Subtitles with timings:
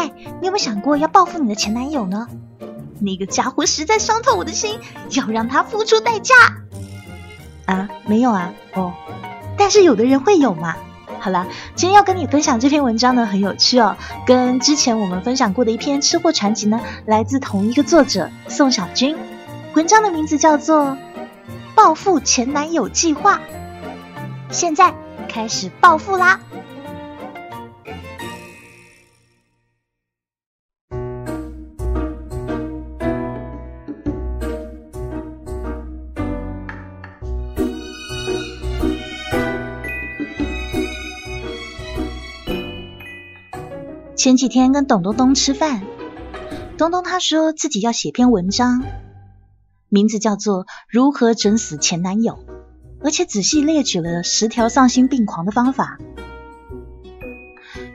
[0.00, 2.26] 嗨，你有没有想过要报复你的前男友呢？
[3.00, 4.78] 那个家伙实在伤透我的心，
[5.10, 6.34] 要让他付出代价。
[7.66, 8.94] 啊，没有啊，哦，
[9.58, 10.74] 但是有的人会有嘛。
[11.18, 13.94] 好了，今天要跟你分享这篇文章呢，很有趣哦，
[14.26, 19.18] 跟之前我们分享过的一篇吃货传奇呢，来自同一个作者宋小军。
[19.74, 20.84] 文章的名字叫做
[21.74, 23.34] 《报复前男友计划》，
[24.50, 24.94] 现在
[25.28, 26.40] 开始报复啦！
[44.20, 45.80] 前几天跟董东东吃饭，
[46.76, 48.84] 东东他说自己要写篇文章，
[49.88, 52.34] 名字叫做《如何整死前男友》，
[53.02, 55.96] 而且仔细列举了十条丧心病狂的方法。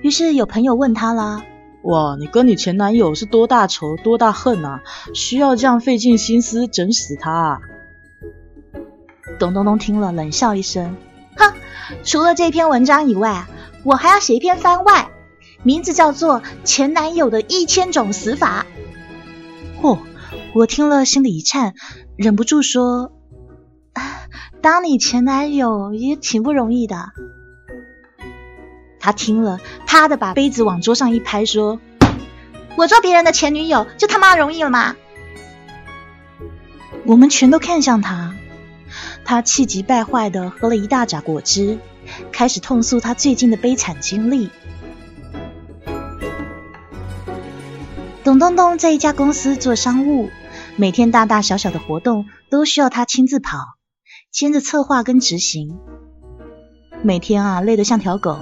[0.01, 1.43] 于是有朋友问他啦
[1.85, 4.81] ：“哇，你跟你前男友是多大仇多大恨啊？
[5.13, 7.59] 需要这样费尽心思整死他？”啊？”
[9.37, 10.97] 董东东听了冷笑一声
[11.37, 11.53] ：“哼，
[12.03, 13.45] 除了这篇文章以外，
[13.83, 15.11] 我还要写一篇番外。”
[15.65, 18.67] 名字叫做《前男友的一千种死法》。
[19.83, 19.97] 嚯！
[20.53, 21.73] 我听了心里一颤，
[22.15, 23.11] 忍不住说
[23.93, 24.27] ：“啊
[24.61, 27.09] 当你前男友也挺不容易的。”
[29.01, 31.79] 他听了，啪的把杯子往桌上一拍，说
[32.77, 34.95] ：“我做别人的前女友就他妈容易了吗？”
[37.05, 38.33] 我们全都看向他，
[39.25, 41.79] 他气急败坏的喝了一大扎果汁，
[42.31, 44.49] 开始痛诉他最近的悲惨经历。
[48.25, 50.31] 董东东在一家公司做商务，
[50.77, 53.59] 每天大大小小的活动都需要他亲自跑，
[54.31, 55.77] 牵着策划跟执行。
[57.03, 58.39] 每天啊，累得像条狗。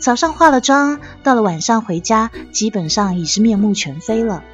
[0.00, 4.44] 早上化了妆，到了晚上回家，基本上已是面目全非了。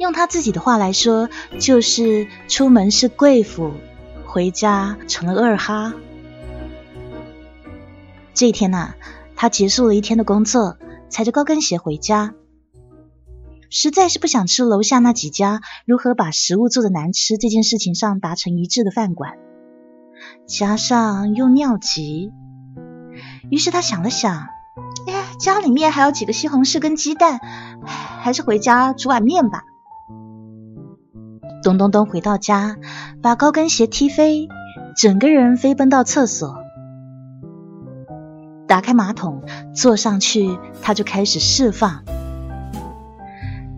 [0.00, 1.28] 用他自己的话来说，
[1.60, 3.72] 就是出门是贵妇，
[4.26, 5.94] 回家成了二哈。
[8.34, 8.94] 这一天呐，
[9.36, 10.76] 他结束了一天的工作，
[11.08, 12.34] 踩着高跟鞋回家。
[13.70, 19.34] 实在是不想吃楼下那几家如何把食物做的难吃这件事情上达成一致的饭馆，
[20.46, 22.32] 加上又尿急，
[23.50, 24.48] 于是他想了想，
[25.06, 27.40] 哎，家里面还有几个西红柿跟鸡蛋，
[27.84, 29.62] 还是回家煮碗面吧。
[31.62, 32.76] 咚咚咚，回到家，
[33.20, 34.48] 把高跟鞋踢飞，
[34.96, 36.56] 整个人飞奔到厕所，
[38.66, 39.42] 打开马桶，
[39.74, 42.04] 坐上去，他就开始释放。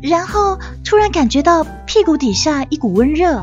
[0.03, 3.43] 然后突然感觉到屁股底下一股温热，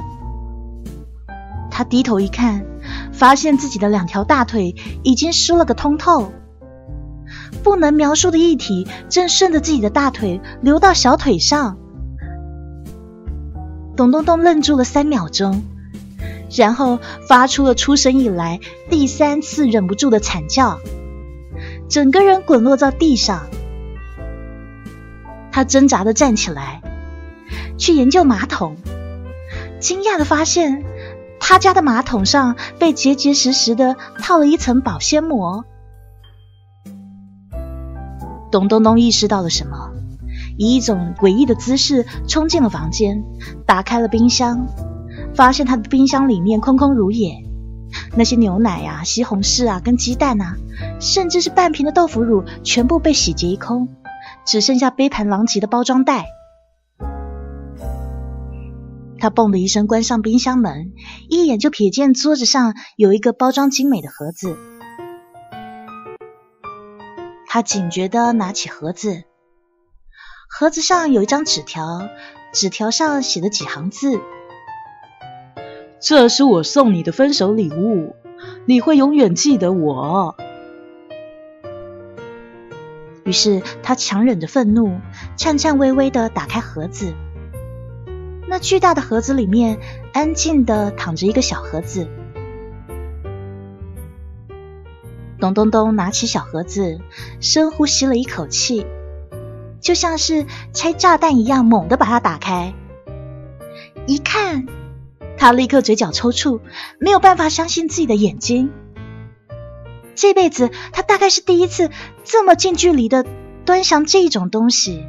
[1.70, 2.66] 他低头一看，
[3.14, 6.32] 发现自己的两条大腿已经湿了个通透，
[7.64, 11.78] 不能描述的液体正顺着自己的大腿流到小腿上。
[13.96, 15.64] 董东东愣住了三秒钟，
[16.56, 20.80] 然后发出了出生以来第三次忍不住的惨叫，
[21.88, 23.48] 整个人滚落在地上。
[25.58, 26.84] 他挣扎的站起来，
[27.80, 28.76] 去研究马桶，
[29.80, 30.84] 惊讶的发现
[31.40, 35.66] 他家的马桶上被结结实实的套了一层保鲜膜。
[38.52, 39.94] 董东东意识到了什么，
[40.60, 43.24] 以一种诡异的姿势冲进了房间，
[43.66, 44.68] 打开了冰箱，
[45.34, 47.44] 发现他的冰箱里面空空如也，
[48.16, 50.56] 那些牛奶啊、西红柿啊、跟鸡蛋啊，
[51.00, 53.88] 甚至是半瓶的豆腐乳，全部被洗劫一空。
[54.48, 56.26] 只剩下杯盘狼藉的包装袋。
[59.20, 60.94] 他嘣的一声关上冰箱门，
[61.28, 64.56] 一眼就瞥见桌子上有一个包装精美的盒子。
[67.46, 69.24] 他警觉的拿起盒子，
[70.48, 72.08] 盒子上有一张纸条，
[72.54, 74.20] 纸条上写了几行字
[76.00, 78.16] ：“这是我送你的分手礼物，
[78.66, 80.38] 你会永远记得我。”
[83.28, 85.02] 于是他强忍着愤怒，
[85.36, 87.14] 颤颤巍巍的打开盒子。
[88.48, 89.80] 那巨大的盒子里面，
[90.14, 92.08] 安静的躺着一个小盒子。
[95.42, 97.02] 咚咚咚，拿起小盒子，
[97.42, 98.88] 深呼吸了一口气，
[99.82, 102.74] 就像是拆炸弹一样，猛地把它打开。
[104.06, 104.68] 一看，
[105.38, 106.62] 他立刻嘴角抽搐，
[106.98, 108.72] 没有办法相信自己的眼睛。
[110.18, 111.92] 这辈子，他大概是第一次
[112.24, 113.24] 这么近距离的
[113.66, 115.06] 端详这种东西。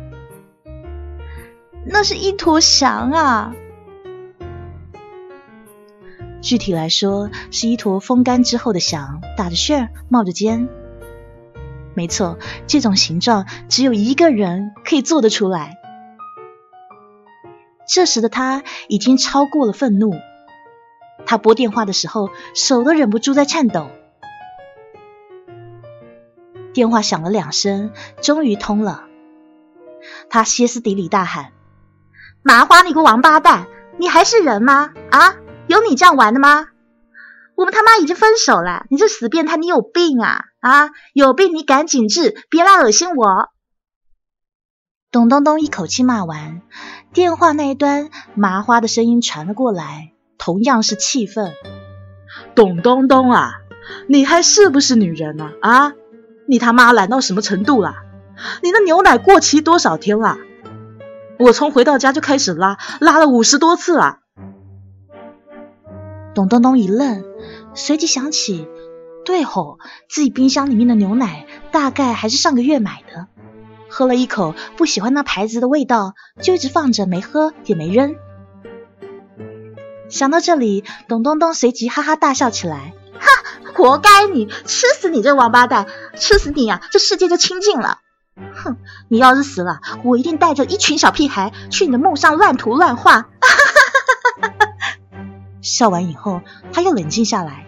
[1.87, 3.55] 那是一坨翔啊！
[6.43, 10.69] 具体来说，是一坨风干之后的翔，打着旋儿，冒着尖。
[11.95, 15.79] 没错，这种形状只有一个人可以做得出来。
[17.89, 20.13] 这时的他已经超过了愤怒，
[21.25, 23.89] 他拨电话的时候手都忍不住在颤抖。
[26.79, 27.91] 电话响了两声，
[28.23, 29.03] 终于通了。
[30.31, 31.51] 他歇斯底里大喊
[32.41, 33.67] ：“麻花，你个王八蛋，
[33.97, 34.93] 你还是人吗？
[35.11, 35.35] 啊，
[35.67, 36.69] 有你这样玩的吗？
[37.57, 40.45] 我们他妈已经分手了，你这死变态，你有病啊！
[40.61, 43.49] 啊，有病你赶紧治，别来恶心我！”
[45.11, 46.63] 董东东一口气骂完，
[47.13, 51.53] 电话那一端麻花的声音传了过来，同样是气愤
[52.55, 53.55] ：“董东东啊，
[54.07, 55.51] 你还是不是女人呢？
[55.61, 55.95] 啊，
[56.49, 57.95] 你他妈懒到什么程度了？
[58.63, 60.39] 你的牛奶过期多少天了？
[61.39, 64.21] 我从回到家就开始拉，拉了五十多次了。”
[66.35, 67.23] 董东东一愣，
[67.75, 68.67] 随即想起，
[69.25, 69.79] 对吼，
[70.09, 73.27] 自己冰箱里面的牛奶大概还是上个月买的。
[73.91, 78.15] 喝了一口，不喜欢那牌子的味道，就一直放着没喝也没扔。
[80.09, 85.87] 想到这里，董东东随即哈哈大笑起来：“哈，活该你，吃死你这王八蛋，
[86.17, 87.99] 吃死你呀，这世界就清净了。
[88.55, 88.77] 哼，
[89.09, 93.49] 你要是死了，我一定带着一群小屁孩去你的墓上乱涂乱画。”哈哈
[94.41, 94.67] 哈哈哈！
[95.61, 96.43] 笑完以后，
[96.73, 97.67] 他又冷静下来：“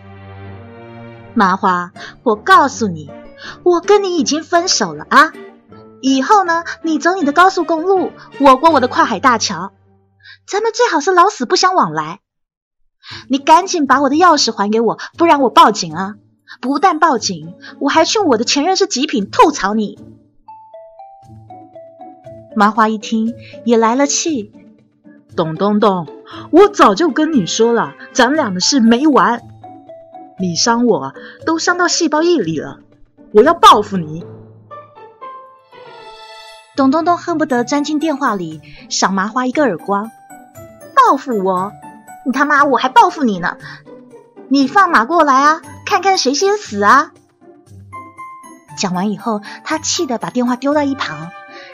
[1.34, 1.92] 麻花，
[2.22, 3.10] 我告诉你，
[3.64, 5.32] 我跟你已经分手了啊！”
[6.00, 9.72] 以后呢，你走你的高速公路，我过我的跨海大桥，
[10.46, 12.20] 咱们最好是老死不相往来。
[13.28, 16.14] 你赶紧把我的钥匙还给我，不然我报警啊！
[16.60, 19.98] 不但报警，我还劝我的前任是极品，吐槽你。
[22.56, 24.52] 麻花一听也来了气，
[25.36, 26.08] 董东东，
[26.50, 29.42] 我早就跟你说了，咱俩的事没完。
[30.38, 31.14] 你伤我
[31.46, 32.80] 都伤到细胞液里了，
[33.32, 34.24] 我要报复你。
[36.74, 40.10] 董东东恨不得钻进电话里赏麻花一个耳光，
[40.94, 41.72] 报复我？
[42.24, 43.56] 你他妈我还报复你呢！
[44.48, 47.12] 你放马过来啊，看看谁先死啊！
[48.76, 51.30] 讲完以后，他气得把电话丢到一旁，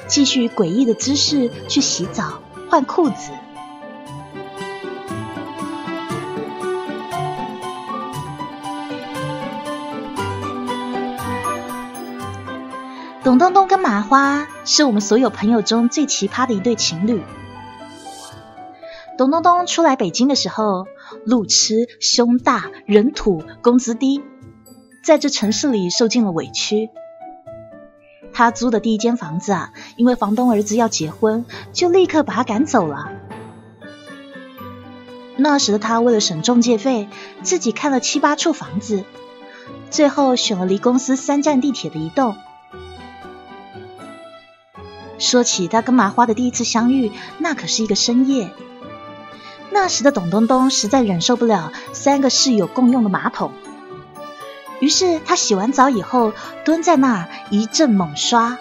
[0.07, 3.33] 继续诡异的姿势去洗澡换裤子。
[13.25, 17.23] 董东东跟麻花是我们所有朋友中最奇葩的一对情侣。
[19.17, 20.87] 董东东出来北京的时候，
[21.25, 24.23] 路痴、胸大、人土、工资低，
[25.03, 26.91] 在这城市里受尽了委屈。
[28.35, 33.11] 他租的第一间房子啊，因为房东儿子要结婚，就立刻把他赶走了。
[35.39, 37.09] 那时的他为了省中介费，
[37.43, 39.05] 自己看了七八处房子，
[39.91, 42.37] 最后选了离公司三站地铁的一栋。
[45.19, 48.51] 说起他跟麻花的第一次相遇，那可是一个深夜。
[49.79, 53.53] 那时的董东东实在忍受不了三个室友共用的马桶，
[54.81, 56.33] 于是他洗完澡以后
[56.65, 58.57] 蹲在那儿一阵猛刷，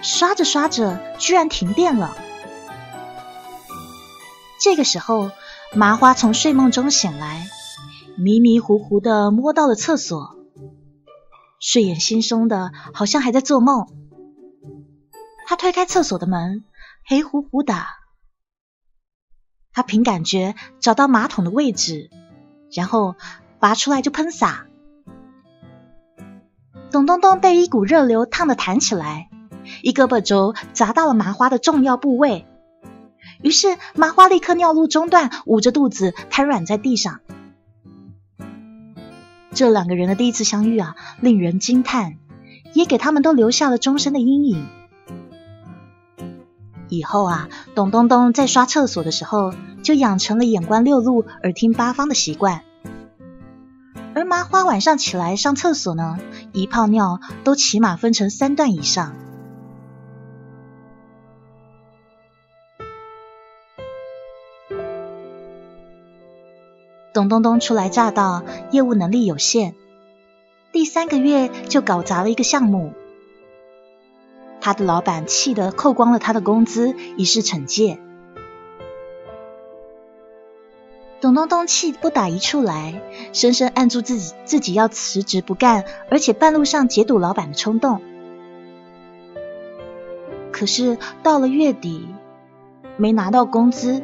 [0.00, 2.16] 刷着刷着居然停电了。
[4.58, 5.30] 这个时候，
[5.74, 7.46] 麻花从睡梦中醒来，
[8.16, 10.36] 迷迷糊糊的摸到了厕所，
[11.60, 13.86] 睡眼惺忪的，好像还在做梦。
[15.46, 16.64] 他推开厕所的门，
[17.04, 17.74] 黑乎乎的。
[19.80, 22.10] 他凭感觉找到马桶的位置，
[22.70, 23.14] 然后
[23.60, 24.66] 拔出来就喷洒。
[26.90, 29.30] 董东东被一股热流烫的弹起来，
[29.82, 32.44] 一胳膊肘砸到了麻花的重要部位，
[33.42, 37.20] 于是麻花立刻尿路中断，捂着肚子瘫软在地上。
[39.54, 42.18] 这两个人的第一次相遇啊，令人惊叹，
[42.74, 44.68] 也给他们都留下了终身的阴影。
[46.92, 52.62] 以后啊，董东东在刷厕所的时候，就养成了眼观六路、耳听八方的习惯。
[54.14, 56.18] 而麻花晚上起来上厕所呢，
[56.52, 59.14] 一泡尿都起码分成三段以上。
[67.12, 69.74] 董东东初来乍到，业务能力有限，
[70.72, 72.92] 第三个月就搞砸了一个项目。
[74.60, 77.98] 他的老板气得扣光了他的工资，以示惩戒。
[81.20, 83.02] 董东东气不打一处来，
[83.34, 88.00] 深深按住自己自己要辞职不干，而且半路上解堵老板的冲动。
[90.50, 92.08] 可是到了月底，
[92.96, 94.02] 没拿到工资，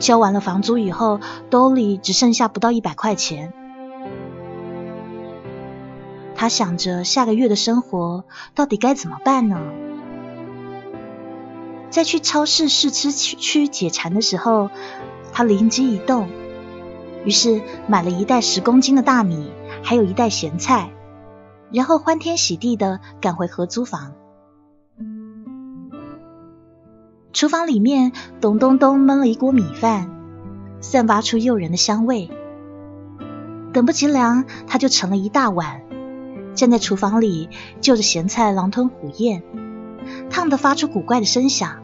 [0.00, 3.52] 交完了房租以后，兜里只剩下不到一百块钱。
[6.34, 8.24] 他想着下个月的生活
[8.56, 9.60] 到底该怎么办呢？
[11.90, 14.70] 在去超市试吃区解馋的时候，
[15.32, 16.28] 他灵机一动，
[17.24, 19.50] 于是买了一袋十公斤的大米，
[19.82, 20.90] 还有一袋咸菜，
[21.72, 24.12] 然后欢天喜地的赶回合租房。
[27.32, 30.10] 厨房里面，咚咚咚焖了一锅米饭，
[30.80, 32.30] 散发出诱人的香味。
[33.72, 35.80] 等不及凉，他就盛了一大碗，
[36.54, 37.48] 站在厨房里
[37.80, 39.42] 就着咸菜狼吞虎咽，
[40.28, 41.78] 烫得发出古怪的声响。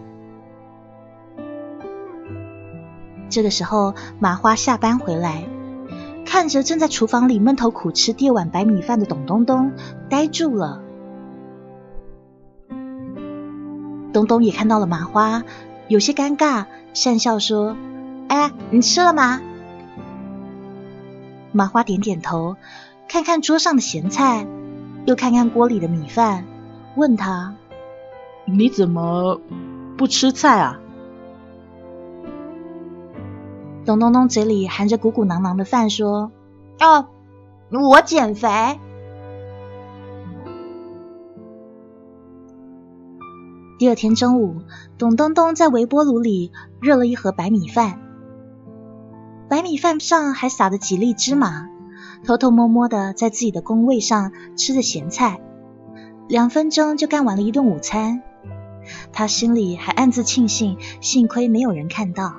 [3.30, 5.44] 这个时候，麻花下班回来，
[6.24, 9.72] 看着正在厨房里闷头苦吃第二碗白米饭的董东东，
[10.08, 10.82] 呆住了。
[14.12, 15.42] 东东也看到了麻花，
[15.86, 17.76] 有些尴尬，讪笑说
[18.28, 19.40] ：“哎，你吃了吗？”
[21.52, 22.56] 麻花点点头，
[23.08, 24.46] 看看桌上的咸菜，
[25.04, 26.44] 又看看锅里的米饭，
[26.96, 27.54] 问他
[28.46, 29.40] ：“你怎么
[29.96, 30.80] 不吃菜啊？”
[33.88, 36.30] 董东东嘴里含着鼓鼓囊囊的饭说
[36.78, 37.06] ：“哦，
[37.70, 38.50] 我减肥。”
[43.78, 44.56] 第二天中午，
[44.98, 46.52] 董东东在微波炉里
[46.82, 47.98] 热了一盒白米饭。
[49.48, 51.70] 白米饭上还撒着几粒芝麻，
[52.26, 55.40] 偷偷摸摸的在自己的工位上吃着咸菜，
[56.28, 58.22] 两分钟就干完了一顿午餐。
[59.14, 62.34] 他心里还暗自庆幸，幸亏没有人看到。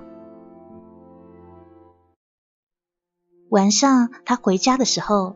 [3.50, 5.36] 晚上他回家的时候，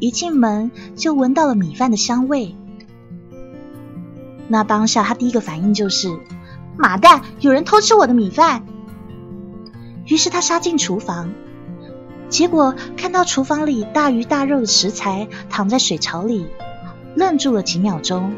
[0.00, 2.54] 一进门就闻到了米饭的香味。
[4.48, 6.20] 那当下他第一个反应就是
[6.76, 8.66] ：“妈蛋，有人偷吃我的米饭！”
[10.04, 11.32] 于是他杀进厨房，
[12.28, 16.46] 结果看到厨房里大鱼大肉的食材躺在水槽里，
[17.14, 18.34] 愣住了几秒钟。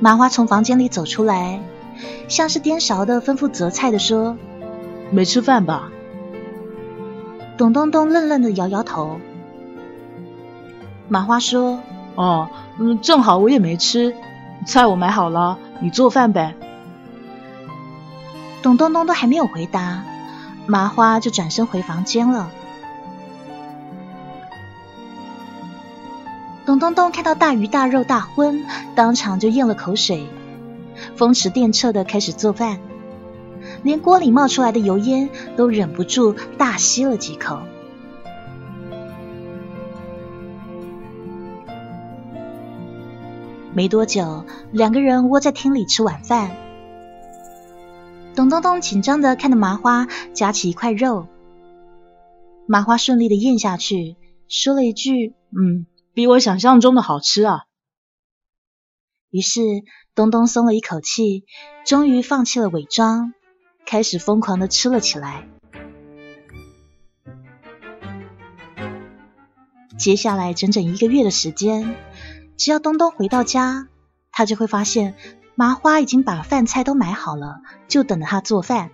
[0.00, 1.62] 麻花从房间里走出来，
[2.28, 4.36] 像是颠勺的吩咐择菜的说
[5.10, 5.90] ：“没吃饭吧？”
[7.56, 9.20] 董东东愣愣的摇摇头。
[11.08, 11.80] 麻花说
[12.16, 14.14] ：“哦，嗯，正好我也没吃，
[14.66, 16.54] 菜我买好了，你做饭呗。”
[18.62, 20.02] 董东东都还没有回答，
[20.66, 22.50] 麻花就转身回房间了。
[26.64, 30.26] 董东东看到大鱼大肉大荤，当场就咽了口水，
[31.16, 32.80] 风驰电掣的开始做饭，
[33.82, 37.60] 连锅里冒出来的油烟都忍不住大吸了几口。
[43.72, 46.56] 没多久，两个人窝在厅里吃晚饭。
[48.36, 51.26] 董东东紧张的看着麻花夹起一块肉，
[52.66, 54.16] 麻花顺利的咽下去，
[54.48, 57.64] 说了一句：“嗯，比我想象中的好吃啊。”
[59.30, 59.60] 于是
[60.14, 61.44] 东东松了一口气，
[61.84, 63.34] 终于放弃了伪装，
[63.84, 65.48] 开始疯狂的吃了起来。
[69.98, 71.96] 接下来整整一个月的时间，
[72.56, 73.88] 只要东东回到家，
[74.30, 75.14] 他就会发现。
[75.56, 78.90] 麻花已经把饭菜都买好了，就等着他做饭。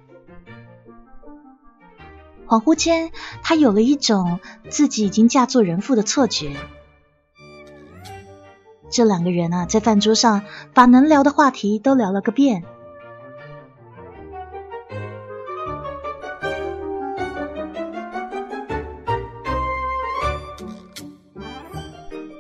[2.46, 3.12] 恍惚间，
[3.42, 6.54] 他有了一种自己已经嫁作人妇的错觉。
[8.90, 10.42] 这两个人啊，在饭桌上
[10.74, 12.64] 把能聊的话题都聊了个遍。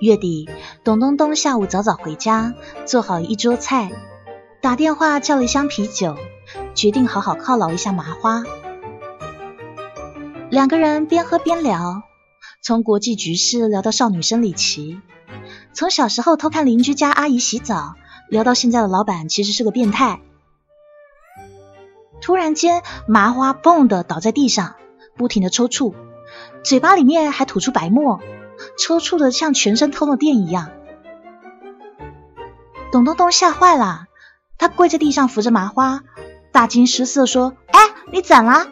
[0.00, 0.48] 月底，
[0.82, 2.54] 董东东下午早早回家，
[2.86, 3.92] 做好一桌菜。
[4.62, 6.16] 打电话叫了一箱啤酒，
[6.74, 8.42] 决定好好犒劳一下麻花。
[10.50, 12.02] 两个人边喝边聊，
[12.62, 15.00] 从国际局势聊到少女生理期，
[15.72, 17.94] 从小时候偷看邻居家阿姨洗澡
[18.28, 20.20] 聊到现在的老板其实是个变态。
[22.20, 24.74] 突然间，麻花蹦的倒在地上，
[25.16, 25.94] 不停的抽搐，
[26.62, 28.20] 嘴巴里面还吐出白沫，
[28.78, 30.70] 抽搐的像全身通了电一样。
[32.92, 34.06] 董东东吓坏了。
[34.58, 36.02] 他跪在地上扶着麻花，
[36.52, 37.80] 大惊失色说：“哎，
[38.12, 38.66] 你怎了？”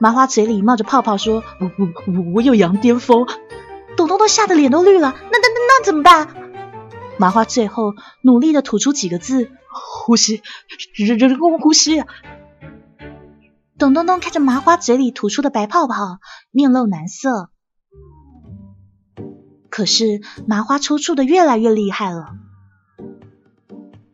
[0.00, 3.26] 麻花嘴里冒着泡泡说：“我我我有羊癫疯。”
[3.96, 5.14] 董东东吓得脸都绿了。
[5.14, 6.28] 那那那那怎么办？
[7.18, 10.42] 麻花最后努力的吐出几个字：“呼吸，
[10.96, 12.02] 人人工呼吸。”
[13.78, 16.18] 董东东看着麻花嘴里吐出的白泡泡，
[16.50, 17.50] 面露难色。
[19.70, 22.34] 可是麻花抽搐的越来越厉害了。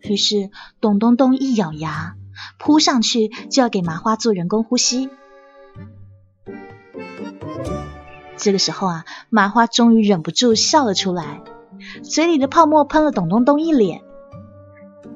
[0.01, 2.15] 于是，董东东一咬牙，
[2.59, 5.11] 扑上去就要给麻花做人工呼吸。
[8.39, 11.43] 这个时候啊，麻花终于忍不住笑了出来，
[12.03, 14.03] 嘴里的泡沫喷了董东东一脸，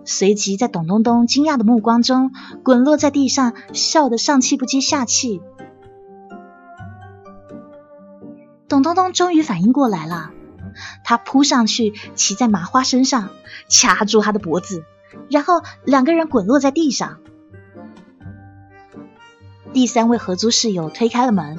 [0.05, 2.33] 随即在董东东惊讶的目光中
[2.65, 5.41] 滚落在地上，笑得上气不接下气。
[8.69, 10.31] 董东东终于反应过来了，
[11.05, 13.29] 他扑上去骑在麻花身上，
[13.69, 14.85] 掐住他的脖子，
[15.31, 17.19] 然后两个人滚落在地上。
[19.73, 21.59] 第三位合租室友推开了门。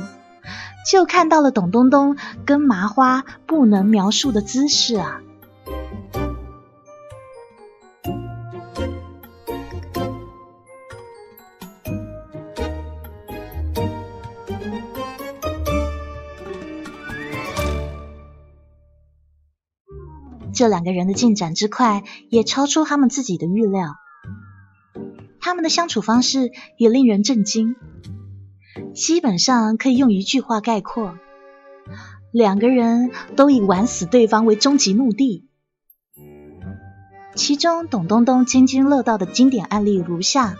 [0.85, 5.21] 就看到了董东东跟麻花不能描述的姿势啊！
[20.55, 23.95] 这两个人的进展之快，也超出他们自己的预料。
[25.41, 27.75] 他们的相处方式也令人震惊。
[28.93, 31.17] 基本上可以用一句话概括：
[32.31, 35.49] 两个人都以玩死对方为终极目的。
[37.35, 40.55] 其中，董东东津津乐道的经典案例如下：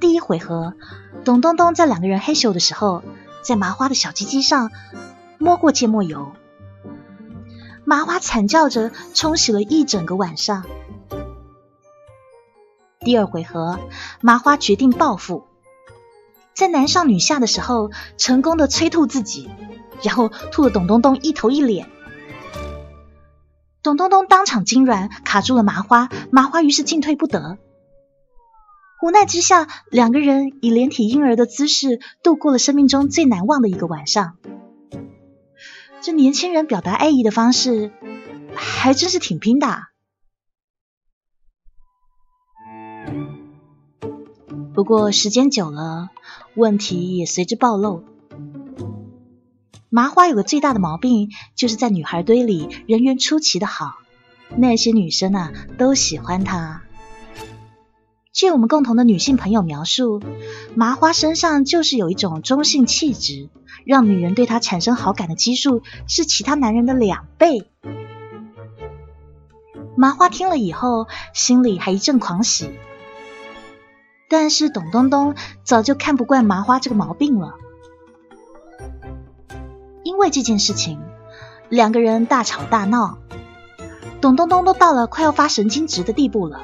[0.00, 0.74] 第一回合，
[1.24, 3.02] 董东东在两个人嘿咻的时候，
[3.42, 4.70] 在麻花的小鸡鸡上
[5.38, 6.32] 摸过芥末油，
[7.86, 10.66] 麻花惨叫着冲洗了一整个晚上。
[13.00, 13.78] 第二回合，
[14.20, 15.47] 麻花决定报复。
[16.58, 19.48] 在男上女下的时候，成功的催吐自己，
[20.02, 21.88] 然后吐了董东东一头一脸。
[23.80, 27.58] 董东东当场痉挛，卡住了麻花，麻花于是进退不得。
[29.00, 34.34] 无奈之下，两个人以连体婴儿的姿势度过了生命中最难忘的一个晚上。
[36.00, 37.92] 这年轻人表达爱意的方式，
[38.56, 39.82] 还真是挺拼的。
[44.78, 46.10] 不过时间久了，
[46.54, 48.04] 问题也随之暴露。
[49.90, 53.96] 麻花有个最大的毛病，就是在女孩堆里人缘出奇的好，
[54.56, 56.82] 那些女生啊都喜欢他。
[58.32, 60.22] 据我们共同的女性朋友描述，
[60.76, 63.48] 麻花身上就是有一种中性气质，
[63.84, 67.68] 让女人对他产生好感的基数是其他男人的两倍。
[69.96, 72.70] 麻花听了以后，心里还一阵狂喜。
[74.28, 77.54] 但是董东东早就看不惯麻花这个毛病了，
[80.02, 81.00] 因为这件事情，
[81.70, 83.18] 两个人大吵大闹，
[84.20, 86.60] 董东东都到了快要发神经质的地步了。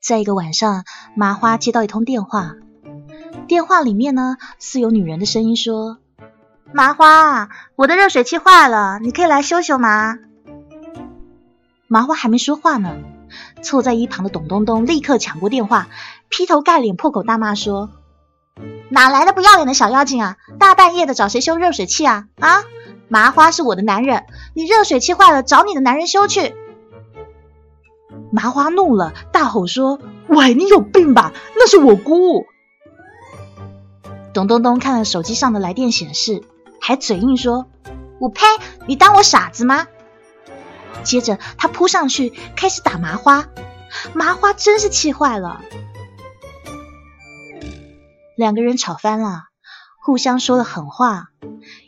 [0.00, 0.84] 在一个晚上，
[1.16, 2.54] 麻花接到一通电话，
[3.48, 5.98] 电话里面呢是有女人的声音说
[6.72, 10.18] ：“麻花，我的热水器坏了，你可以来修修吗？”
[11.88, 12.96] 麻花还没说话呢。
[13.62, 15.88] 凑在一旁的董东东立刻抢过电话，
[16.28, 17.90] 劈头盖脸破口大骂说
[18.90, 20.36] ：“哪来的不要脸的小妖精啊！
[20.58, 22.26] 大半夜的找谁修热水器啊？
[22.40, 22.64] 啊！
[23.08, 26.54] 麻花是我的男人，你热水器坏了找你的男人修去。”
[28.32, 31.32] 麻花怒了，大吼说：“喂，你有病吧？
[31.56, 32.46] 那是我姑！”
[34.34, 36.42] 董东东看了手机上的来电显示，
[36.80, 37.66] 还嘴硬说
[38.18, 38.40] ：“我呸！
[38.86, 39.86] 你当我傻子吗？”
[41.02, 43.48] 接着，他扑上去开始打麻花，
[44.14, 45.60] 麻花真是气坏了。
[48.36, 49.44] 两个人吵翻了，
[50.02, 51.28] 互相说了狠话，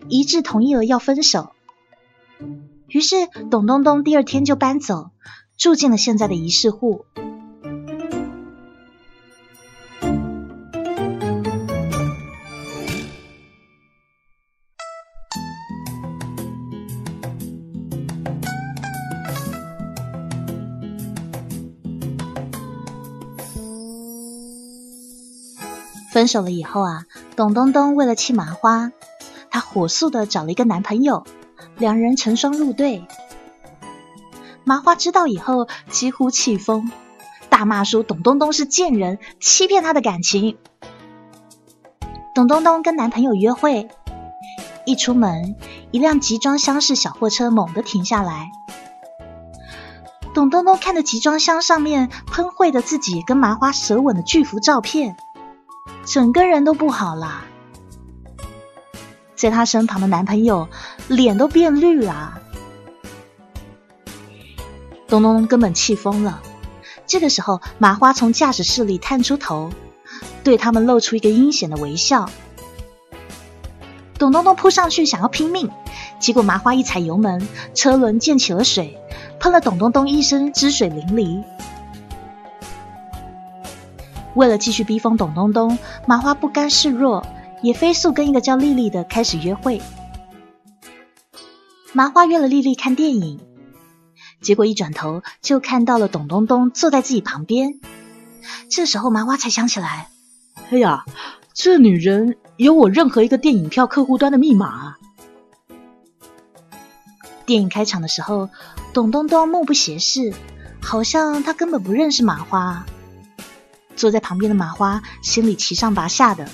[0.08, 1.52] 一致同意了要分手。
[2.88, 5.10] 于是，董东东第二天就搬走，
[5.58, 7.04] 住进了现在的仪式户。
[26.26, 27.04] 分手了以后啊，
[27.36, 28.90] 董东东为了气麻花，
[29.48, 31.22] 他火速的找了一个男朋友，
[31.78, 33.06] 两人成双入对。
[34.64, 36.90] 麻花知道以后几乎气疯，
[37.48, 40.58] 大骂说董东东是贱人，欺骗他的感情。
[42.34, 43.88] 董东东跟男朋友约会，
[44.84, 45.54] 一出门，
[45.92, 48.50] 一辆集装箱式小货车猛地停下来。
[50.34, 55.16] 董东东看着集装箱上面喷绘的自己跟麻花舌吻的巨幅照片。
[56.06, 57.42] 整个人都不好了，
[59.34, 60.68] 在他身旁的男朋友
[61.08, 62.40] 脸都变绿了，
[65.08, 66.40] 东东根本气疯了。
[67.08, 69.70] 这个时候，麻花从驾驶室里探出头，
[70.44, 72.30] 对他们露出一个阴险的微笑。
[74.16, 75.70] 董东东扑上去想要拼命，
[76.20, 78.96] 结果麻花一踩油门，车轮溅起了水，
[79.40, 81.42] 喷了董东东一身汁水淋漓。
[84.36, 87.26] 为了继续逼疯董东东，麻花不甘示弱，
[87.62, 89.80] 也飞速跟一个叫丽丽的开始约会。
[91.94, 93.40] 麻花约了丽丽看电影，
[94.42, 97.80] 结果一转头就看到了董东东坐在自己旁边。
[98.70, 100.10] 这时候麻花才想起来，
[100.70, 101.06] 哎呀，
[101.54, 104.98] 这女人有我任何一个电影票客户端的密码啊！
[107.46, 108.50] 电影开场的时候，
[108.92, 110.34] 董东东目不斜视，
[110.82, 112.84] 好像他根本不认识麻花。
[113.96, 116.48] 坐在旁边的麻花心里七上八下的。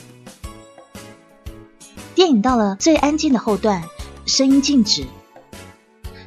[2.14, 3.82] 电影到了最安静的后段，
[4.24, 5.04] 声音静止。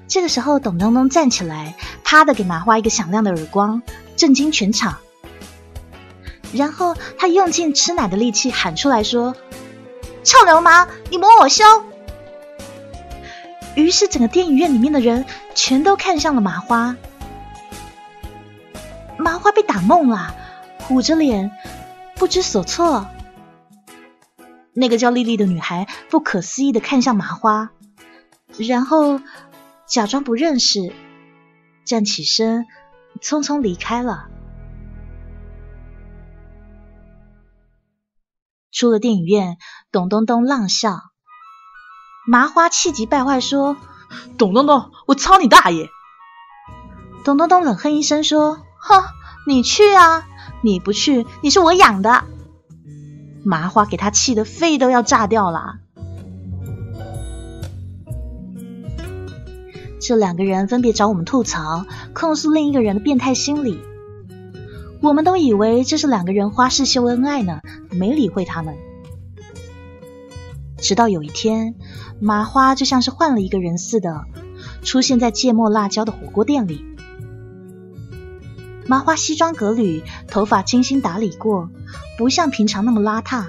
[0.07, 3.81] 这个时候，董东东站起来，啪的给麻花一个响亮的耳光，
[4.15, 4.97] 震惊全场。
[6.53, 9.35] 然后他用尽吃奶的力气喊出来说
[10.23, 11.65] ：“臭流氓，你摸我胸！”
[13.75, 16.95] 于是整个电影院里面的人全都看向了麻花。
[19.17, 20.35] 麻花被打懵了，
[20.89, 21.51] 捂着脸，
[22.15, 23.07] 不知所措。
[24.73, 27.71] 那个叫丽丽的女孩不可思议的看向麻花，
[28.57, 29.19] 然后。
[29.87, 30.91] 假装不认识，
[31.85, 32.65] 站起身，
[33.21, 34.25] 匆匆离开了。
[38.71, 39.59] 出了电影院，
[39.91, 41.01] 董东东浪笑，
[42.25, 43.77] 麻花气急败坏说
[44.39, 45.87] ：“董东东，我操你大爷！”
[47.23, 49.03] 董东东冷哼一声说：“哼，
[49.45, 50.25] 你去啊！
[50.65, 52.23] 你不去，你是我养的。”
[53.45, 55.75] 麻花给他气得肺都要炸掉了。
[60.01, 63.79] 这两个人分别找我们吐槽，控诉另一个人的变态心理。
[65.01, 68.73] 我们都以为这是两个人花式秀恩爱呢，没理会他们。
[70.77, 71.75] 直到有一天，
[72.19, 74.25] 麻花就像是换了一个人似的，
[74.81, 76.94] 出现在芥末辣椒的火锅店里。
[78.87, 81.69] 麻花西装革履，头发精心打理过，
[82.17, 83.45] 不像平常那么邋遢。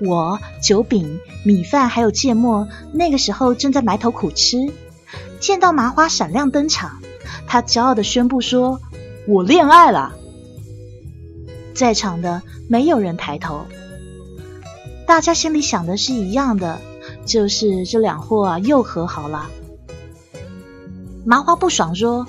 [0.00, 4.72] 我酒饼、米饭还有芥末，那个时候正在埋头苦吃。
[5.40, 7.00] 见到麻花闪亮登场，
[7.46, 8.80] 他骄傲的宣布说
[9.26, 10.14] ：“我恋爱了。”
[11.74, 13.66] 在场的没有人抬头，
[15.06, 16.80] 大家心里想的是一样的，
[17.26, 19.50] 就是这两货啊又和好了。
[21.24, 22.26] 麻花不爽说：“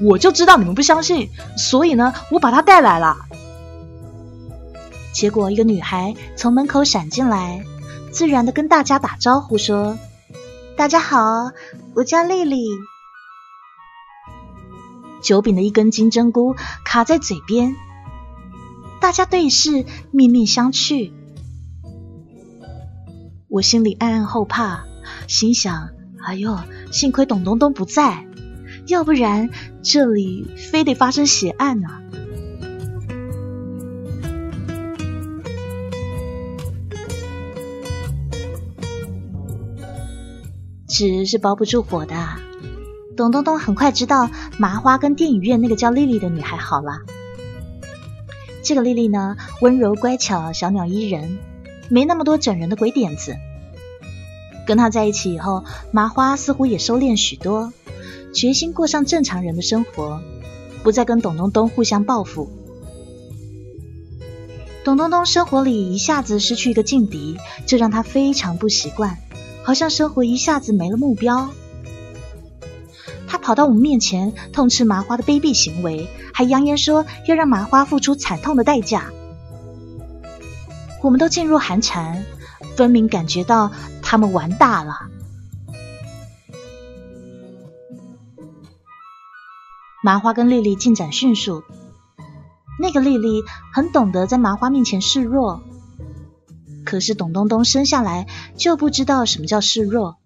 [0.00, 3.16] 我就知道你们不相信，所以呢，我把他带来了。”
[5.12, 7.64] 结果，一个女孩从门口闪进来，
[8.12, 9.98] 自然的跟大家打招呼说
[10.76, 11.50] ：“大家好，
[11.94, 12.64] 我叫丽丽。”
[15.20, 17.76] 酒饼的一根金针菇卡在嘴边，
[19.00, 21.12] 大家对视，面面相觑。
[23.48, 24.84] 我心里暗暗后怕，
[25.26, 25.90] 心想
[26.24, 26.56] ：“哎呦，
[26.92, 28.26] 幸亏董东东不在，
[28.86, 29.50] 要不然
[29.82, 32.02] 这里非得发生血案啊！”
[40.88, 42.14] 纸是包不住火的。
[43.16, 47.00] 董东东很快知道麻花跟电影院那个叫丽丽的女孩好了。
[48.62, 51.38] 这个丽丽呢，温柔乖巧，小鸟依人，
[51.88, 53.36] 没那么多整人的鬼点子。
[54.66, 57.72] 跟她在一起以后，麻花似乎也收敛许多，
[58.32, 60.20] 决心过上正常人的生活，
[60.82, 62.50] 不再跟董东东互相报复。
[64.82, 69.18] 董东东生活里一下子失去一个劲敌，这让他非常不习惯。
[69.62, 71.50] 好像生活一下子没了目标，
[73.28, 79.12] 他跑到我们面前痛斥麻花的卑鄙行为，还扬言说要让麻花付出惨痛的代价。
[81.02, 82.24] 我们都噤若寒蝉，
[82.74, 83.70] 分明感觉到
[84.02, 85.09] 他们玩大了。
[90.02, 91.62] 麻花跟丽丽进展迅速，
[92.78, 95.62] 那个丽丽很懂得在麻花面前示弱。
[96.84, 100.16] 可是董东东生下来就不知道什么叫示弱。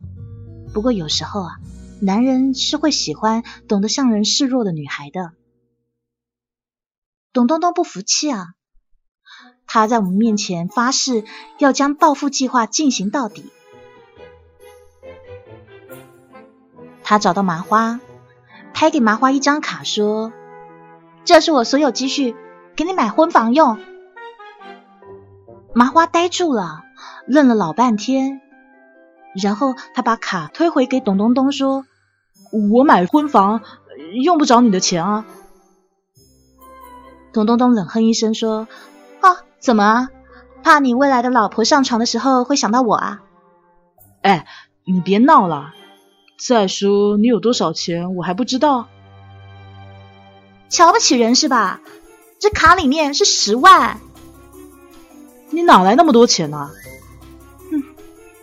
[0.73, 1.57] 不过有时候啊，
[2.01, 5.33] 男人是会喜欢懂得向人示弱的女孩的。
[7.33, 8.55] 董东东不服气啊，
[9.67, 11.25] 他在我们面前发誓
[11.59, 13.51] 要将报复计划进行到底。
[17.03, 18.01] 他找到麻花，
[18.85, 20.31] 拍给麻花一张卡，说
[21.25, 22.37] ：“这是我所有积蓄，
[22.77, 23.79] 给你买婚房用。”
[25.73, 26.83] 麻花呆住了，
[27.27, 28.43] 愣了老半天，
[29.43, 31.87] 然后他把卡推回给董东东，说
[32.75, 33.63] ：“我买婚房
[34.23, 35.25] 用不着你的钱啊。”
[37.33, 38.69] 董东东冷哼一声说
[39.23, 40.09] ：“啊，怎么啊？
[40.63, 43.23] 怕你未来的老婆上床的时候会想到我啊？”
[44.21, 44.47] 哎，
[44.85, 45.73] 你别闹了！
[46.37, 48.89] 再说你有多少钱，我还不知道。
[50.69, 51.81] 瞧不起人是吧？
[52.39, 54.01] 这卡里面是十万。
[55.51, 56.73] 你哪来那么多钱啊？
[57.71, 57.83] 哼，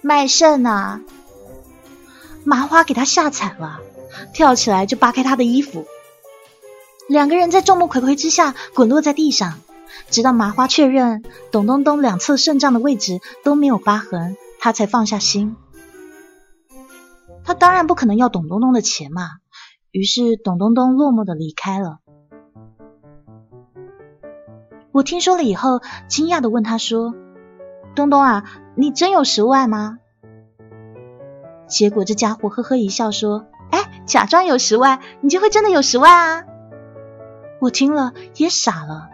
[0.02, 1.02] 卖肾啊！
[2.44, 3.82] 麻花给他吓惨了，
[4.34, 5.86] 跳起来就扒开他的衣服。
[7.08, 9.60] 两个人在众目睽睽之下滚落在地上，
[10.10, 15.58] 直到麻花确认董东东两侧肾脏的位置都没有疤痕，他才放下心。
[17.44, 19.24] 他当然不可能要董东东的钱嘛，
[19.92, 22.00] 于是董东东落寞的离开了。
[24.92, 27.16] 我听说了以后，惊讶的问他说
[27.96, 28.44] ：“东东啊，
[28.76, 30.00] 你真有十万吗？”
[31.68, 36.44] 结果这家伙呵呵一笑说：“哎，假装有十万，你就会真的有十万啊！”
[37.62, 39.10] 我听了也傻了。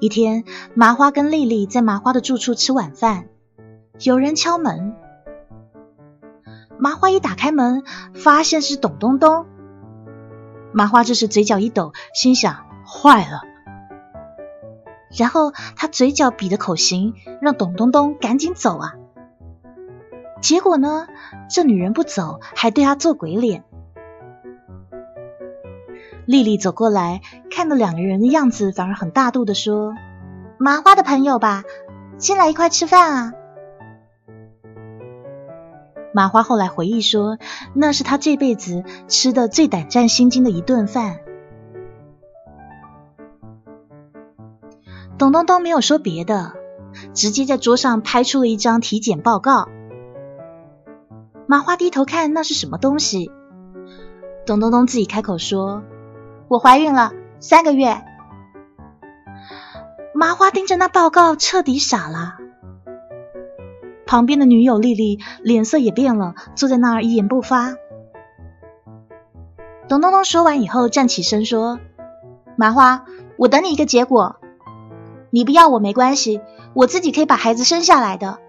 [0.00, 3.28] 一天，麻花跟丽丽在麻花的住处吃晚饭，
[4.00, 4.96] 有人敲门。
[6.80, 7.82] 麻花一打开门，
[8.14, 9.46] 发现是董东东。
[10.72, 13.42] 麻花这时嘴角一抖，心想：坏了。
[15.14, 18.94] 然后他嘴角比的口型，让董东东赶紧走啊。
[20.40, 21.06] 结果呢，
[21.50, 23.64] 这女人不走，还对他做鬼脸。
[26.24, 29.92] 丽丽走过来，看到两个人的样子，反而很大度的说
[30.58, 31.64] ：“麻花的朋友吧，
[32.16, 33.32] 进来一块吃饭啊。”
[36.12, 37.38] 麻花后来回忆说，
[37.74, 41.18] 那是他这辈子吃的最胆战心惊的一顿饭。
[45.18, 46.54] 董东东没有说别的，
[47.14, 49.68] 直接在桌上拍出了一张体检报告。
[51.46, 53.30] 麻花低头看，那是什么东西？
[54.46, 55.82] 董东东自己开口说
[56.48, 58.02] ：“我怀孕了，三个月。”
[60.14, 62.36] 麻花盯着那报告，彻底傻了。
[64.10, 67.76] 旁边的女友丽丽脸色也变了，坐在那儿一言不发。
[69.86, 71.78] 董东东说完以后，站起身说
[72.58, 73.04] ：“麻花，
[73.36, 74.40] 我等你一个结果。
[75.30, 76.40] 你不要我没关系，
[76.74, 78.40] 我自己可以把孩子生下来的。”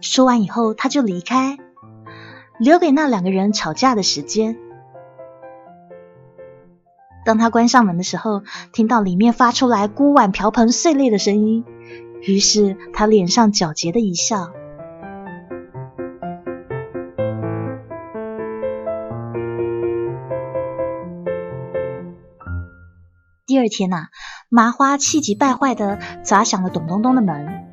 [0.00, 1.58] 说完以后，他就离开，
[2.60, 4.56] 留给那两个人吵架的时间。
[7.24, 8.42] 当他关上门的时候，
[8.72, 11.64] 听到里面发出来锅碗瓢盆碎裂的声音。
[12.22, 14.50] 于是他脸上皎洁的一笑。
[23.46, 24.08] 第二天呐，
[24.50, 27.64] 麻花气急败坏的砸响了董东东的门。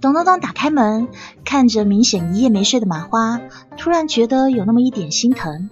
[0.00, 1.08] 董东东打开门，
[1.44, 3.40] 看着明显一夜没睡的麻花，
[3.76, 5.70] 突然觉得有那么一点心疼。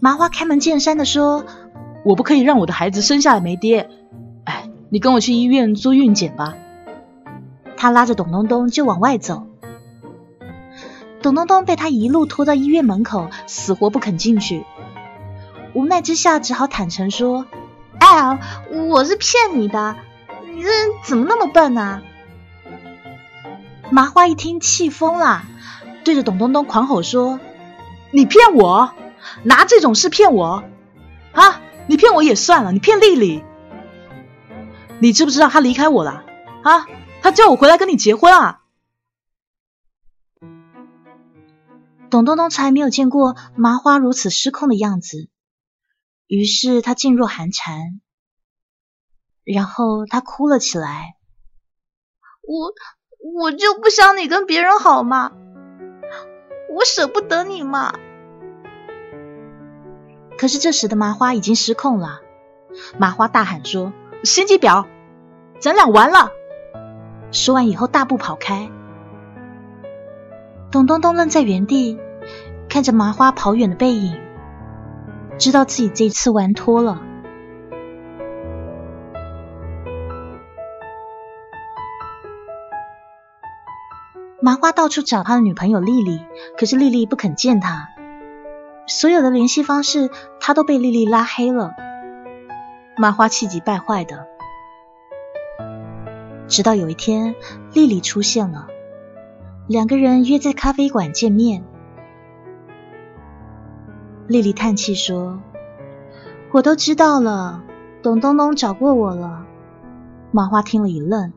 [0.00, 1.44] 麻花开门见山的说
[2.04, 3.88] ：“我不可以让我的孩子生下来没爹。”
[4.92, 6.54] 你跟我去医院做孕检吧。
[7.78, 9.46] 他拉着董东东就往外走。
[11.22, 14.66] 董东东被他一路拖到医院门口，死活不肯进去。
[15.72, 17.46] 无奈之下，只好坦诚说
[18.00, 18.38] ：“哎呀，
[18.90, 19.96] 我是骗你的，
[20.44, 22.02] 你这人怎么那么笨啊？”
[23.88, 25.44] 麻花一听气疯了，
[26.04, 27.40] 对着董东东狂吼说
[28.12, 28.92] ：“你骗我，
[29.42, 30.64] 拿这种事骗我
[31.32, 31.62] 啊！
[31.86, 33.42] 你骗我也算了，你骗丽丽。”
[35.02, 36.24] 你知不知道他离开我了？
[36.62, 36.86] 啊，
[37.22, 38.62] 他叫我回来跟你结婚啊！
[42.08, 45.28] 董东东从来没有见过麻花如此失控的样子，
[46.28, 48.00] 于是他噤若寒蝉，
[49.42, 51.16] 然后他哭了起来。
[52.42, 52.72] 我
[53.40, 55.32] 我就不想你跟别人好吗，
[56.72, 57.98] 我舍不得你嘛。
[60.38, 62.20] 可是这时的麻花已经失控了，
[63.00, 63.92] 麻花大喊说。
[64.24, 64.86] 心机婊，
[65.58, 66.30] 咱俩完了！
[67.32, 68.70] 说完以后，大步跑开。
[70.70, 71.98] 董东东愣在原地，
[72.68, 74.16] 看着麻花跑远的背影，
[75.38, 77.02] 知道自己这次玩脱了。
[84.40, 86.20] 麻花到处找他的女朋友丽丽，
[86.56, 87.88] 可是丽丽不肯见他，
[88.86, 91.72] 所有的联系方式他都被丽丽拉黑了。
[93.02, 94.28] 麻花气急败坏的，
[96.46, 97.34] 直到有一天，
[97.72, 98.68] 丽丽出现了，
[99.66, 101.64] 两个人约在咖啡馆见面。
[104.28, 105.42] 丽丽叹气说
[106.54, 107.64] ：“我都知道了，
[108.04, 109.46] 董东东找过我了。”
[110.30, 111.32] 麻花听了一愣，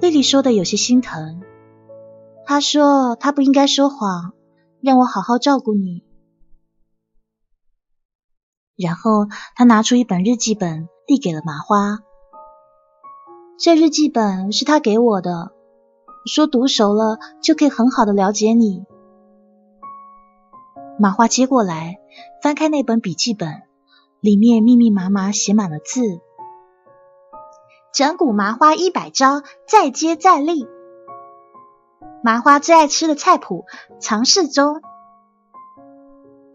[0.00, 1.42] 丽丽说的有些心疼，
[2.46, 4.32] 她说：“她不应该说谎，
[4.80, 6.02] 让我好好照顾你。”
[8.78, 11.98] 然后他拿出一本日记本，递给了麻花。
[13.58, 15.50] 这日记本是他给我的，
[16.26, 18.84] 说读熟了就可以很好的了解你。
[21.00, 21.98] 麻花接过来，
[22.40, 23.62] 翻开那本笔记本，
[24.20, 26.20] 里面密密麻麻写满了字。
[27.92, 30.68] 整蛊麻花一百招，再接再厉。
[32.22, 33.64] 麻花最爱吃的菜谱，
[34.00, 34.82] 尝试中。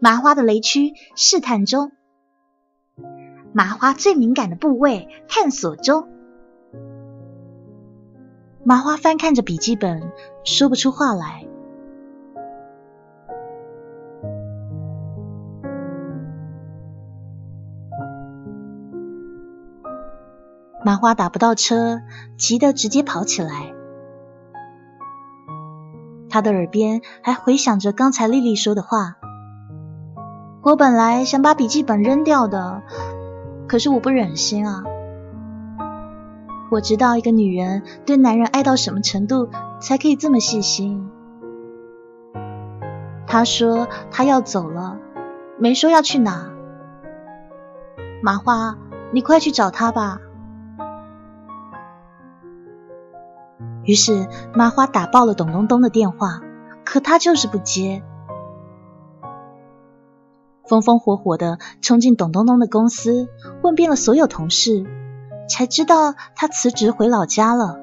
[0.00, 1.92] 麻花的雷区，试探中。
[3.56, 6.08] 麻花最敏感的部位，探索中。
[8.64, 10.10] 麻花翻看着笔记本，
[10.44, 11.46] 说不出话来。
[20.84, 22.00] 麻花打不到车，
[22.36, 23.72] 急得直接跑起来。
[26.28, 29.14] 他的耳边还回响着刚才丽丽说的话
[30.62, 32.82] ：“我本来想把笔记本扔掉的，
[33.66, 34.84] 可是我不忍心啊。
[36.70, 39.48] 我知道一个女人对男人爱到什么程度
[39.80, 41.10] 才可以这么细心。”
[43.26, 44.98] 他说他要走了，
[45.58, 46.50] 没说要去哪。
[48.22, 48.76] 麻花，
[49.12, 50.20] 你快去找他吧。
[53.82, 56.40] 于是麻花打爆了董东东的电话，
[56.84, 58.02] 可他就是不接。
[60.66, 63.28] 风风火火的冲进董东东的公司，
[63.62, 64.84] 问遍了所有同事，
[65.48, 67.80] 才知道他辞职回老家了。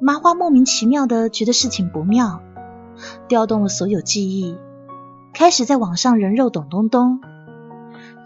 [0.00, 2.40] 麻花莫名其妙的觉得事情不妙，
[3.28, 4.56] 调动了所有记忆，
[5.34, 7.20] 开始在网上人肉董东东，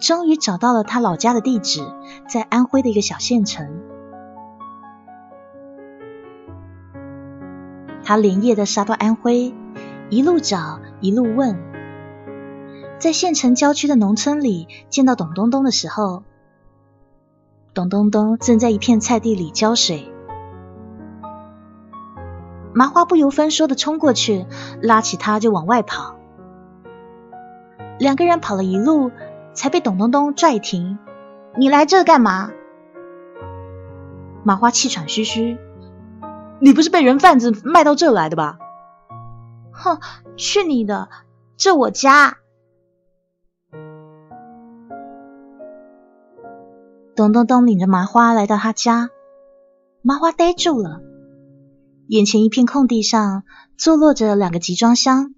[0.00, 1.80] 终于找到了他老家的地址，
[2.28, 3.80] 在安徽的一个小县城。
[8.04, 9.54] 他连夜的杀到安徽，
[10.14, 11.58] 一路找，一路问，
[13.00, 16.22] 在县城郊区的农村里见到董东东的时候，
[17.74, 20.12] 董东东正在一片菜地里浇水。
[22.72, 24.46] 麻花不由分说的冲过去，
[24.80, 26.14] 拉起他就往外跑。
[27.98, 29.10] 两个人跑了一路，
[29.52, 30.96] 才被董东东拽停。
[31.56, 32.52] 你来这干嘛？
[34.44, 35.58] 麻花气喘吁吁。
[36.60, 38.58] 你不是被人贩子卖到这来的吧？
[39.74, 40.00] 哼，
[40.36, 41.08] 去你的！
[41.56, 42.38] 这我家。
[47.16, 49.10] 董东东领着麻花来到他家，
[50.02, 51.00] 麻花呆住了。
[52.08, 53.44] 眼前一片空地上
[53.78, 55.34] 坐落着两个集装箱，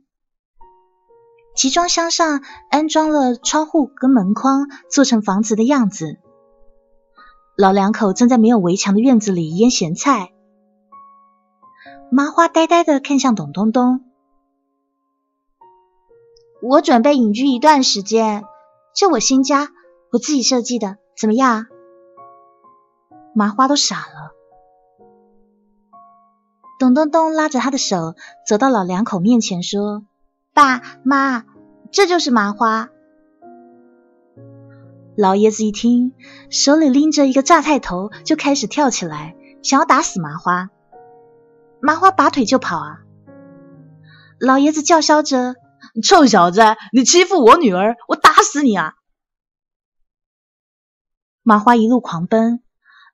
[1.54, 6.18] 集装箱上安装了窗户跟门框，做成房子的样子。
[7.56, 10.32] 老两口正在没有围墙的院子里腌咸菜。
[12.10, 14.05] 麻花呆呆的看向董东东，
[16.62, 18.44] 我准备隐居一段时间，
[18.94, 19.68] 这我新家，
[20.10, 21.66] 我自己设计的，怎么样？
[23.34, 24.32] 麻花都傻了。
[26.78, 28.14] 董东东拉着他的手
[28.46, 30.04] 走到老两口面前，说
[30.54, 31.44] ：“爸妈，
[31.90, 32.90] 这就是麻花。”
[35.16, 36.12] 老爷子一听，
[36.50, 40.70] 手里拎着一个榨菜头，就开始跳起来，想要打死麻花。
[41.80, 43.00] 麻花拔腿就跑啊！
[44.38, 45.54] 老爷子叫嚣着
[46.02, 48.94] ：“臭小子，你欺负我女儿，我打死你啊！”
[51.42, 52.62] 麻花一路狂奔，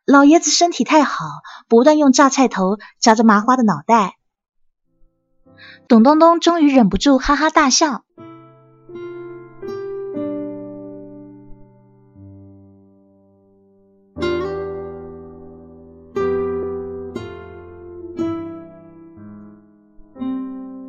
[0.05, 1.25] 老爷子身体太好，
[1.69, 4.17] 不断用榨菜头扎着麻花的脑袋。
[5.87, 8.05] 董东东终于忍不住哈哈大笑。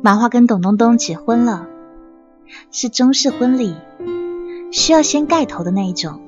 [0.02, 1.66] 麻花跟董东东结婚了，
[2.70, 3.74] 是中式婚礼，
[4.72, 6.20] 需要先盖头的那一种。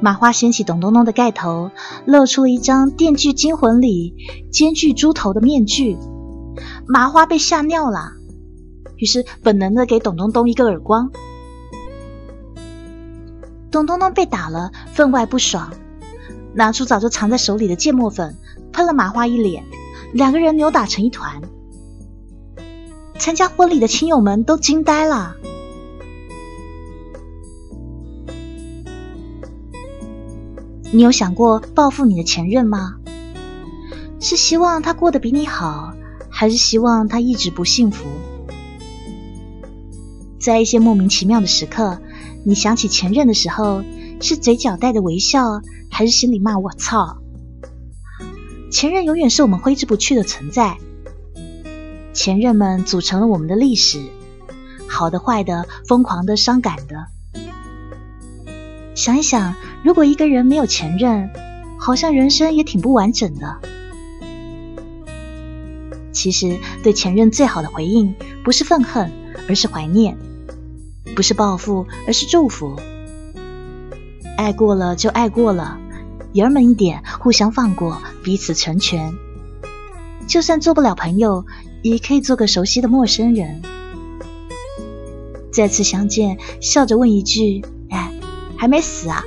[0.00, 1.70] 麻花掀起董东东的盖头，
[2.04, 4.14] 露出了一张《电锯惊魂》里
[4.50, 5.96] 兼具猪头的面具。
[6.86, 8.12] 麻花被吓尿了，
[8.96, 11.10] 于是本能的给董东东一个耳光。
[13.70, 15.72] 董东东被打了，分外不爽，
[16.52, 18.36] 拿出早就藏在手里的芥末粉，
[18.72, 19.64] 喷了麻花一脸。
[20.12, 21.40] 两个人扭打成一团，
[23.18, 25.36] 参加婚礼的亲友们都惊呆了。
[30.92, 32.96] 你有想过报复你的前任吗？
[34.20, 35.92] 是希望他过得比你好，
[36.30, 38.06] 还是希望他一直不幸福？
[40.38, 41.98] 在一些莫名其妙的时刻，
[42.44, 43.82] 你想起前任的时候，
[44.20, 47.18] 是嘴角带着微笑，还是心里骂我操？
[48.70, 50.78] 前任永远是我们挥之不去的存在。
[52.14, 54.00] 前任们组成了我们的历史，
[54.88, 57.08] 好的、坏的、疯狂的、伤感的。
[58.94, 61.28] 想一想，如果一个人没有前任，
[61.78, 63.58] 好像人生也挺不完整的。
[66.12, 69.10] 其实对前任最好的回应，不是愤恨，
[69.48, 70.14] 而是怀念；
[71.16, 72.76] 不是报复，而是祝福。
[74.36, 75.78] 爱过了就爱过了，
[76.32, 79.12] 爷们一点，互相放过，彼此成全。
[80.26, 81.44] 就算做不了朋友，
[81.84, 83.60] 也可以做个熟悉的陌生人。
[85.52, 88.10] 再次相见，笑着问一句：“哎，
[88.56, 89.22] 还没死啊？”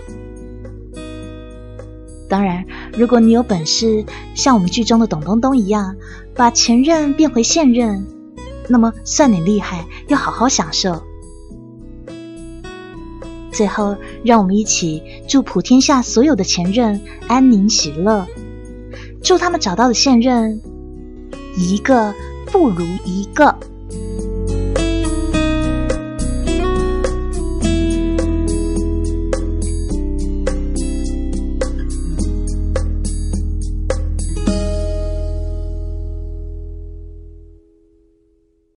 [2.27, 2.65] 当然，
[2.97, 4.03] 如果你有本事
[4.33, 5.95] 像我们剧中的董东东一样，
[6.33, 8.07] 把前任变回现任，
[8.67, 11.03] 那么算你厉害，要好好享受。
[13.51, 13.95] 最后，
[14.25, 18.25] 让我们一起祝普天下所有的前任安宁喜乐，
[19.21, 20.59] 祝他们找到的现任
[21.55, 22.13] 一个
[22.51, 23.55] 不如一个。